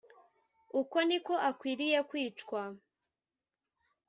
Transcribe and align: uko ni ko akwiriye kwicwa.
uko 0.81 0.97
ni 1.07 1.19
ko 1.25 1.33
akwiriye 1.49 1.99
kwicwa. 2.09 2.61